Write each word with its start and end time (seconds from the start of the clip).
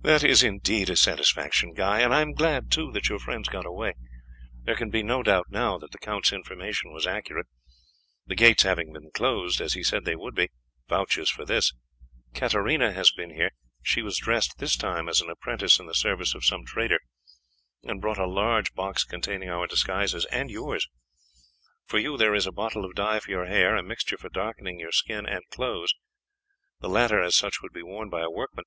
"That 0.00 0.24
is 0.24 0.42
indeed 0.42 0.88
a 0.88 0.96
satisfaction, 0.96 1.74
Guy; 1.74 2.00
and 2.00 2.14
I 2.14 2.22
am 2.22 2.32
glad, 2.32 2.72
too, 2.72 2.90
that 2.92 3.10
your 3.10 3.18
friends 3.18 3.50
got 3.50 3.66
away. 3.66 3.92
There 4.62 4.74
can 4.74 4.88
be 4.88 5.02
no 5.02 5.22
doubt 5.22 5.48
now 5.50 5.76
that 5.76 5.90
the 5.92 5.98
count's 5.98 6.32
information 6.32 6.90
was 6.90 7.06
accurate; 7.06 7.48
the 8.26 8.34
gates 8.34 8.62
having 8.62 8.94
been 8.94 9.10
closed, 9.14 9.60
as 9.60 9.74
he 9.74 9.82
said 9.82 10.06
they 10.06 10.16
would 10.16 10.34
be, 10.34 10.48
vouches 10.88 11.28
for 11.28 11.44
this. 11.44 11.74
Katarina 12.32 12.94
has 12.94 13.10
been 13.12 13.28
here; 13.34 13.50
she 13.82 14.00
was 14.00 14.16
dressed 14.16 14.54
this 14.56 14.74
time 14.74 15.06
as 15.06 15.20
an 15.20 15.28
apprentice 15.28 15.78
in 15.78 15.84
the 15.84 15.92
service 15.94 16.34
of 16.34 16.46
some 16.46 16.64
trader, 16.64 17.00
and 17.82 18.00
brought 18.00 18.16
a 18.16 18.26
large 18.26 18.72
box 18.72 19.04
containing 19.04 19.50
our 19.50 19.66
disguises 19.66 20.24
and 20.32 20.50
yours. 20.50 20.88
For 21.84 21.98
you 21.98 22.16
there 22.16 22.34
is 22.34 22.46
a 22.46 22.52
bottle 22.52 22.86
of 22.86 22.94
dye 22.94 23.20
for 23.20 23.30
your 23.30 23.44
hair, 23.44 23.76
a 23.76 23.82
mixture 23.82 24.16
for 24.16 24.30
darkening 24.30 24.80
your 24.80 24.92
skin, 24.92 25.26
and 25.26 25.42
clothes 25.50 25.92
the 26.80 26.88
latter 26.88 27.30
such 27.30 27.56
as 27.58 27.62
would 27.62 27.74
be 27.74 27.82
worn 27.82 28.08
by 28.08 28.22
a 28.22 28.30
workman. 28.30 28.64